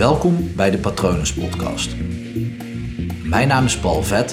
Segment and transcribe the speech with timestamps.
[0.00, 1.96] Welkom bij de Patronus Podcast.
[3.24, 4.32] Mijn naam is Paul Vet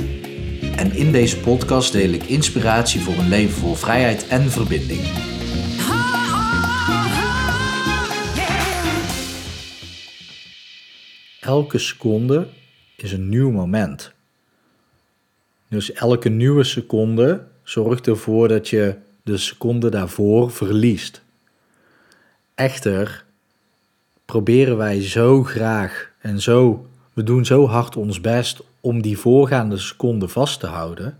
[0.75, 5.01] en in deze podcast deel ik inspiratie voor een leven vol vrijheid en verbinding.
[11.39, 12.47] Elke seconde
[12.95, 14.11] is een nieuw moment.
[15.67, 21.21] Dus elke nieuwe seconde zorgt ervoor dat je de seconde daarvoor verliest.
[22.55, 23.25] Echter
[24.27, 29.77] proberen wij zo graag en zo, we doen zo hard ons best om die voorgaande
[29.77, 31.17] seconde vast te houden.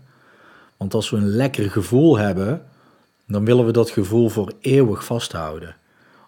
[0.76, 2.62] Want als we een lekker gevoel hebben,
[3.26, 5.76] dan willen we dat gevoel voor eeuwig vasthouden.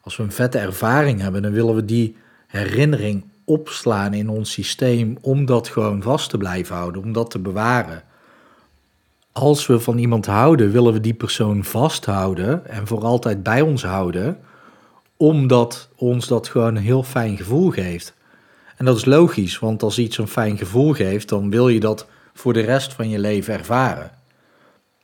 [0.00, 2.16] Als we een vette ervaring hebben, dan willen we die
[2.46, 7.38] herinnering opslaan in ons systeem om dat gewoon vast te blijven houden, om dat te
[7.38, 8.02] bewaren.
[9.32, 13.84] Als we van iemand houden, willen we die persoon vasthouden en voor altijd bij ons
[13.84, 14.38] houden,
[15.20, 18.14] omdat ons dat gewoon een heel fijn gevoel geeft.
[18.76, 22.06] En dat is logisch, want als iets een fijn gevoel geeft, dan wil je dat
[22.34, 24.10] voor de rest van je leven ervaren.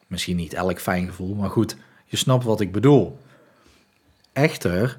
[0.06, 3.18] Misschien niet elk fijn gevoel, maar goed, je snapt wat ik bedoel.
[4.32, 4.98] Echter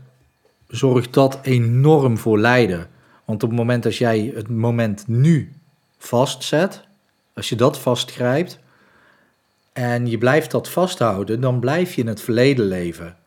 [0.68, 2.90] zorgt dat enorm voor lijden.
[3.26, 5.54] Want op het moment dat jij het moment nu
[5.98, 6.84] vastzet,
[7.34, 8.60] als je dat vastgrijpt
[9.74, 13.18] en je blijft dat vasthouden, dan blijf je in het verleden leven.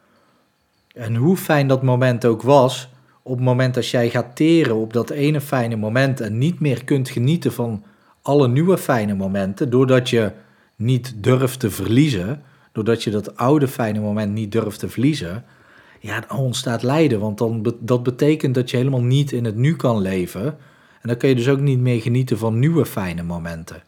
[0.94, 2.88] En hoe fijn dat moment ook was,
[3.22, 6.84] op het moment dat jij gaat teren op dat ene fijne moment en niet meer
[6.84, 7.84] kunt genieten van
[8.22, 10.32] alle nieuwe fijne momenten, doordat je
[10.76, 15.44] niet durft te verliezen, doordat je dat oude fijne moment niet durft te verliezen,
[16.00, 17.20] ja, dan ontstaat lijden.
[17.20, 20.44] Want dan, dat betekent dat je helemaal niet in het nu kan leven.
[21.00, 23.82] En dan kun je dus ook niet meer genieten van nieuwe fijne momenten.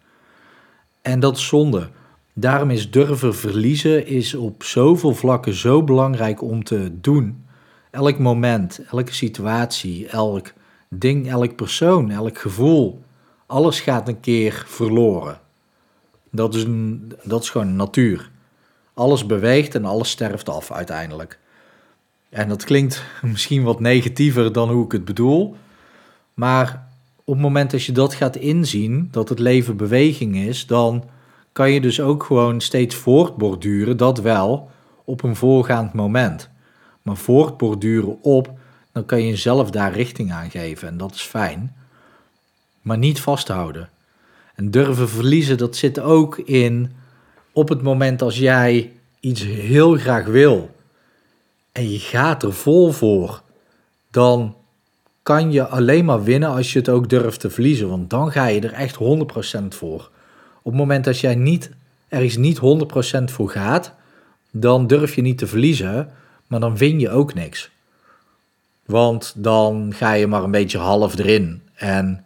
[1.02, 1.88] En dat is zonde.
[2.34, 7.44] Daarom is durven verliezen is op zoveel vlakken zo belangrijk om te doen.
[7.90, 10.52] Elk moment, elke situatie, elk
[10.88, 13.02] ding, elk persoon, elk gevoel,
[13.46, 15.40] alles gaat een keer verloren.
[16.30, 16.64] Dat is,
[17.22, 18.30] dat is gewoon natuur.
[18.94, 21.38] Alles beweegt en alles sterft af uiteindelijk.
[22.28, 25.56] En dat klinkt misschien wat negatiever dan hoe ik het bedoel.
[26.34, 26.88] Maar
[27.24, 31.04] op het moment dat je dat gaat inzien, dat het leven beweging is, dan
[31.52, 34.70] kan je dus ook gewoon steeds voortborduren, dat wel,
[35.04, 36.48] op een voorgaand moment.
[37.02, 38.50] Maar voortborduren op,
[38.92, 41.76] dan kan je zelf daar richting aan geven en dat is fijn.
[42.82, 43.88] Maar niet vasthouden.
[44.54, 46.92] En durven verliezen, dat zit ook in
[47.52, 50.70] op het moment als jij iets heel graag wil
[51.72, 53.42] en je gaat er vol voor,
[54.10, 54.56] dan
[55.22, 57.88] kan je alleen maar winnen als je het ook durft te verliezen.
[57.88, 58.98] Want dan ga je er echt
[59.62, 60.10] 100% voor.
[60.62, 61.70] Op het moment dat jij niet,
[62.08, 63.92] ergens niet 100% voor gaat,
[64.50, 66.10] dan durf je niet te verliezen,
[66.46, 67.70] maar dan win je ook niks.
[68.86, 71.62] Want dan ga je maar een beetje half erin.
[71.74, 72.24] En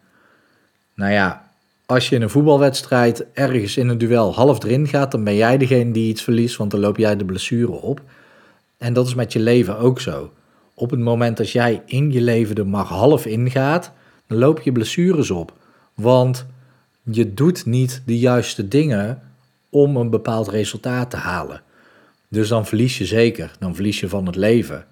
[0.95, 1.51] nou ja,
[1.87, 5.59] als je in een voetbalwedstrijd ergens in een duel half erin gaat, dan ben jij
[5.59, 8.01] degene die iets verliest, want dan loop jij de blessure op.
[8.79, 10.33] En dat is met je leven ook zo.
[10.75, 13.93] Op het moment dat jij in je leven er maar half in gaat,
[14.27, 15.53] dan loop je blessures op.
[15.95, 16.47] Want
[17.11, 19.23] je doet niet de juiste dingen
[19.71, 21.63] om een bepaald resultaat te halen.
[22.29, 24.87] Dus dan verlies je zeker, dan verlies je van het leven.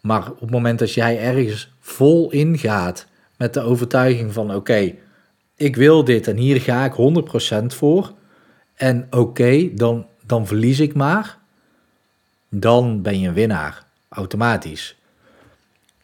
[0.00, 4.94] Maar op het moment dat jij ergens vol ingaat met de overtuiging van oké,
[5.54, 6.92] ik wil dit en hier ga ik
[7.62, 8.12] 100% voor.
[8.74, 11.38] En oké, dan, dan verlies ik maar.
[12.48, 14.96] Dan ben je een winnaar, automatisch.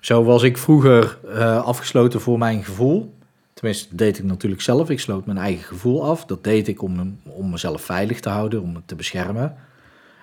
[0.01, 3.15] Zo was ik vroeger uh, afgesloten voor mijn gevoel.
[3.55, 4.91] Tenminste, dat deed ik natuurlijk zelf.
[4.91, 6.25] Ik sloot mijn eigen gevoel af.
[6.25, 9.57] Dat deed ik om, om mezelf veilig te houden, om het te beschermen.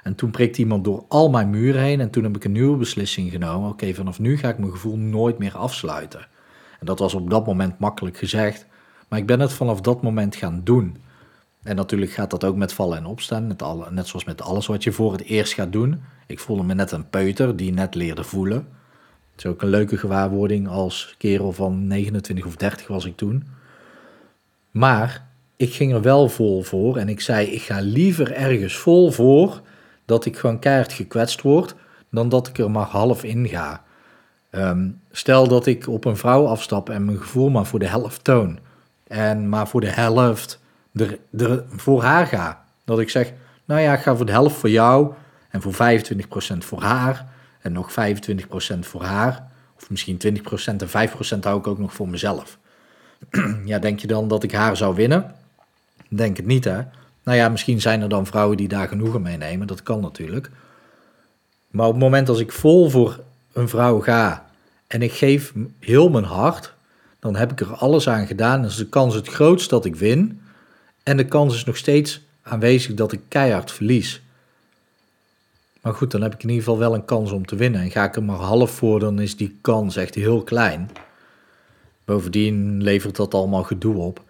[0.03, 2.77] En toen prikte iemand door al mijn muren heen en toen heb ik een nieuwe
[2.77, 3.69] beslissing genomen.
[3.69, 6.27] Oké, vanaf nu ga ik mijn gevoel nooit meer afsluiten.
[6.79, 8.65] En dat was op dat moment makkelijk gezegd,
[9.07, 10.97] maar ik ben het vanaf dat moment gaan doen.
[11.63, 14.67] En natuurlijk gaat dat ook met vallen en opstaan, net, alle, net zoals met alles
[14.67, 16.01] wat je voor het eerst gaat doen.
[16.27, 18.67] Ik voelde me net een peuter die net leerde voelen.
[19.41, 23.47] Is ook een leuke gewaarwording als kerel van 29 of 30 was ik toen.
[24.71, 29.11] Maar ik ging er wel vol voor en ik zei: ik ga liever ergens vol
[29.11, 29.61] voor
[30.05, 31.75] dat ik gewoon keihard gekwetst word,
[32.09, 33.83] dan dat ik er maar half in ga.
[34.49, 38.23] Ehm, stel dat ik op een vrouw afstap en mijn gevoel maar voor de helft
[38.23, 38.59] toon.
[39.07, 40.59] En maar voor de helft
[41.75, 42.65] voor haar ga.
[42.85, 43.33] Dat ik zeg,
[43.65, 45.13] nou ja, ik ga voor de helft voor jou
[45.49, 45.77] en voor 25%
[46.57, 47.29] voor haar
[47.61, 49.51] en nog 25% voor haar.
[49.77, 50.19] Of misschien 20%
[50.65, 52.57] en 5% hou ik ook nog voor mezelf.
[53.65, 55.35] ja, denk je dan dat ik haar zou winnen?
[56.09, 56.81] Denk het niet, hè?
[57.23, 59.67] Nou ja, misschien zijn er dan vrouwen die daar genoegen mee nemen.
[59.67, 60.49] Dat kan natuurlijk.
[61.71, 63.19] Maar op het moment als ik vol voor
[63.53, 64.45] een vrouw ga
[64.87, 66.73] en ik geef heel mijn hart,
[67.19, 68.65] dan heb ik er alles aan gedaan.
[68.65, 70.41] Is de kans het grootst dat ik win.
[71.03, 74.21] En de kans is nog steeds aanwezig dat ik keihard verlies.
[75.81, 77.81] Maar goed, dan heb ik in ieder geval wel een kans om te winnen.
[77.81, 80.89] En ga ik er maar half voor, dan is die kans echt heel klein.
[82.05, 84.23] Bovendien levert dat allemaal gedoe op.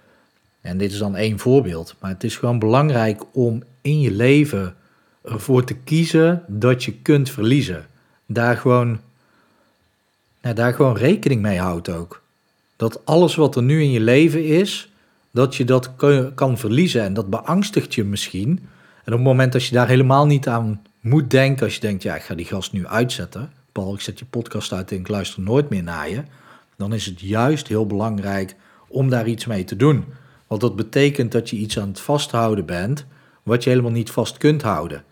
[0.62, 1.96] En dit is dan één voorbeeld.
[2.00, 4.76] Maar het is gewoon belangrijk om in je leven
[5.24, 7.86] ervoor te kiezen dat je kunt verliezen.
[8.26, 9.00] Daar gewoon,
[10.42, 12.22] nou, daar gewoon rekening mee houdt ook.
[12.76, 14.92] Dat alles wat er nu in je leven is,
[15.32, 15.92] dat je dat
[16.36, 17.02] kan verliezen.
[17.02, 18.50] En dat beangstigt je misschien.
[19.04, 22.04] En op het moment dat je daar helemaal niet aan moet denken, als je denkt,
[22.04, 23.52] ja, ik ga die gast nu uitzetten.
[23.72, 26.24] Paul, ik zet je podcast uit en ik luister nooit meer naar je.
[26.78, 28.56] Dan is het juist heel belangrijk
[28.88, 30.06] om daar iets mee te doen.
[30.48, 33.06] Want dat betekent dat je iets aan het vasthouden bent,
[33.44, 35.04] wat je helemaal niet vast kunt houden.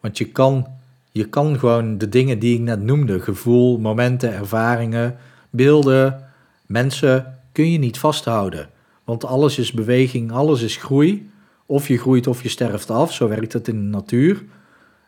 [0.00, 0.66] Want je kan,
[1.12, 5.16] je kan gewoon de dingen die ik net noemde, gevoel, momenten, ervaringen,
[5.50, 6.24] beelden,
[6.66, 8.68] mensen, kun je niet vasthouden.
[9.04, 11.30] Want alles is beweging, alles is groei.
[11.66, 14.42] Of je groeit of je sterft af, zo werkt het in de natuur.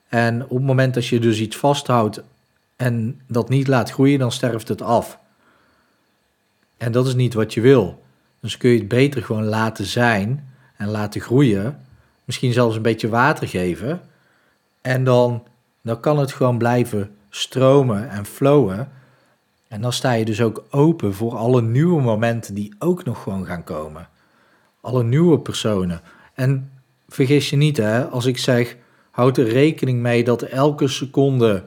[0.08, 2.22] En op het moment dat je dus iets vasthoudt
[2.76, 5.18] en dat niet laat groeien, dan sterft het af.
[6.76, 8.02] En dat is niet wat je wil.
[8.40, 11.80] Dus kun je het beter gewoon laten zijn en laten groeien.
[12.24, 14.00] Misschien zelfs een beetje water geven.
[14.80, 15.42] En dan,
[15.82, 18.88] dan kan het gewoon blijven stromen en flowen.
[19.68, 23.46] En dan sta je dus ook open voor alle nieuwe momenten die ook nog gewoon
[23.46, 24.08] gaan komen.
[24.80, 26.00] Alle nieuwe personen.
[26.34, 26.70] En
[27.08, 28.76] vergis je niet, hè, als ik zeg,
[29.14, 31.64] houd er rekening mee dat elke seconde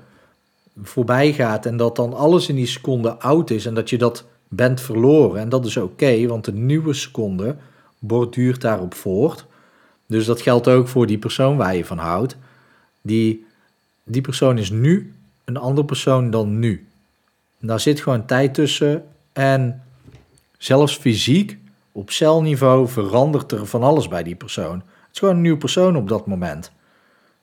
[0.83, 4.25] voorbij gaat en dat dan alles in die seconde oud is en dat je dat
[4.47, 5.41] bent verloren.
[5.41, 7.55] En dat is oké, want de nieuwe seconde
[7.99, 9.45] borduurt daarop voort.
[10.05, 12.37] Dus dat geldt ook voor die persoon waar je van houdt.
[13.01, 13.45] Die,
[14.03, 15.13] die persoon is nu
[15.45, 16.87] een andere persoon dan nu.
[17.59, 19.05] daar zit gewoon tijd tussen.
[19.33, 19.83] En
[20.57, 21.57] zelfs fysiek,
[21.91, 24.75] op celniveau, verandert er van alles bij die persoon.
[24.75, 26.71] Het is gewoon een nieuwe persoon op dat moment.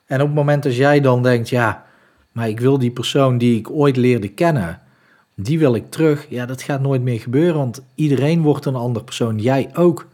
[0.05, 1.85] En op het moment dat jij dan denkt, ja,
[2.31, 4.81] maar ik wil die persoon die ik ooit leerde kennen,
[5.35, 6.25] die wil ik terug.
[6.29, 9.39] Ja, dat gaat nooit meer gebeuren, want iedereen wordt een ander persoon.
[9.39, 10.07] Jij ook.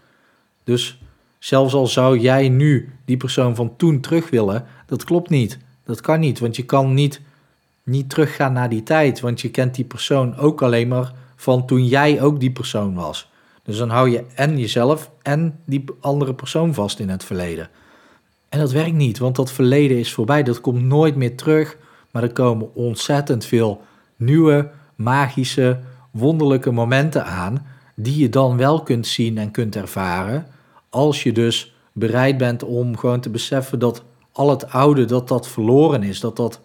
[0.64, 1.02] Dus
[1.40, 5.58] zelfs al zou jij nu die persoon van toen terug willen, dat klopt niet.
[5.84, 7.22] Dat kan niet, want je kan niet,
[7.84, 11.86] niet teruggaan naar die tijd, want je kent die persoon ook alleen maar van toen
[11.86, 13.30] jij ook die persoon was.
[13.64, 17.70] Dus dan hou je en jezelf en die andere persoon vast in het verleden.
[18.52, 20.44] En dat werkt niet, want dat verleden is voorbij.
[20.44, 21.78] Dat komt nooit meer terug.
[22.12, 23.82] Maar er komen ontzettend veel
[24.16, 25.80] nieuwe, magische,
[26.12, 27.66] wonderlijke momenten aan.
[27.96, 30.48] Die je dan wel kunt zien en kunt ervaren.
[30.90, 35.48] Als je dus bereid bent om gewoon te beseffen dat al het oude, dat dat
[35.48, 36.20] verloren is.
[36.20, 36.60] Dat dat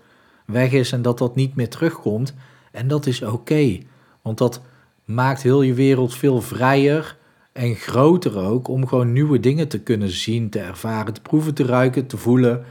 [0.47, 2.35] weg is en dat dat niet meer terugkomt.
[2.73, 3.79] En dat is oké.
[4.23, 4.61] want dat
[5.05, 7.17] maakt heel je wereld veel vrijer
[7.57, 11.65] en groter ook om gewoon nieuwe dingen te kunnen zien, te ervaren, te proeven, te
[11.65, 12.65] ruiken, te voelen.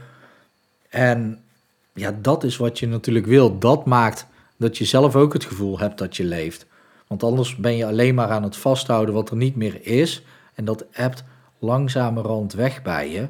[0.88, 1.38] En
[1.94, 3.58] ja, dat is wat je natuurlijk wil.
[3.58, 6.66] Dat maakt dat je zelf ook het gevoel hebt dat je leeft.
[7.06, 10.22] Want anders ben je alleen maar aan het vasthouden wat er niet meer is.
[10.54, 11.24] En dat hebt
[11.58, 13.28] langzamerhand weg bij je.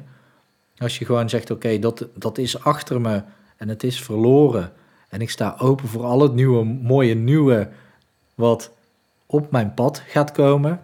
[0.77, 3.23] Als je gewoon zegt, oké, dat, dat is achter me
[3.57, 4.71] en het is verloren.
[5.09, 7.69] En ik sta open voor al het nieuwe, mooie nieuwe
[8.35, 8.71] wat
[9.25, 10.81] op mijn pad gaat komen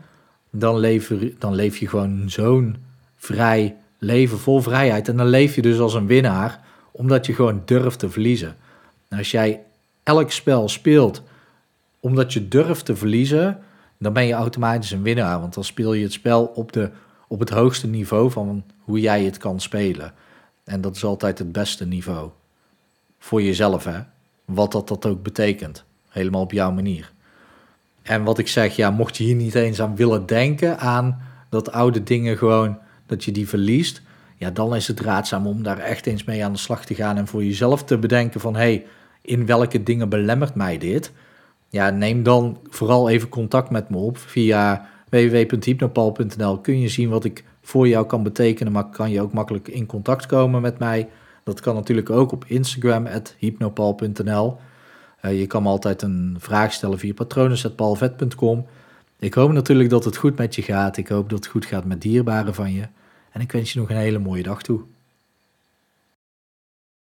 [0.55, 2.75] dan leef, dan leef je gewoon zo'n
[3.17, 5.07] vrij leven vol vrijheid.
[5.07, 6.59] En dan leef je dus als een winnaar,
[6.91, 8.55] omdat je gewoon durft te verliezen.
[9.07, 9.61] En als jij
[10.03, 11.21] elk spel speelt
[11.99, 13.59] omdat je durft te verliezen,
[13.97, 15.39] dan ben je automatisch een winnaar.
[15.39, 16.89] Want dan speel je het spel op, de,
[17.27, 20.13] op het hoogste niveau van hoe jij het kan spelen.
[20.63, 22.29] En dat is altijd het beste niveau.
[23.19, 23.99] Voor jezelf, hè.
[24.45, 25.83] Wat dat, dat ook betekent.
[26.09, 27.11] Helemaal op jouw manier.
[28.03, 31.71] En wat ik zeg, ja, mocht je hier niet eens aan willen denken, aan dat
[31.71, 34.01] oude dingen gewoon, dat je die verliest,
[34.37, 37.17] ja, dan is het raadzaam om daar echt eens mee aan de slag te gaan
[37.17, 38.85] en voor jezelf te bedenken van, hé, hey,
[39.21, 41.11] in welke dingen belemmert mij dit?
[41.69, 47.23] Ja, neem dan vooral even contact met me op via www.hypnopal.nl kun je zien wat
[47.25, 51.09] ik voor jou kan betekenen, maar kan je ook makkelijk in contact komen met mij.
[51.43, 53.07] Dat kan natuurlijk ook op Instagram,
[53.37, 54.57] hypnopal.nl.
[55.23, 58.65] Eh, je kan me altijd een vraag stellen via patronen.palvet.com.
[59.19, 60.97] Ik hoop natuurlijk dat het goed met je gaat.
[60.97, 62.87] Ik hoop dat het goed gaat met dierbaren van je.
[63.31, 64.81] En ik wens je nog een hele mooie dag toe.